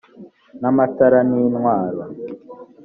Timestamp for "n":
0.61-0.63, 1.29-1.31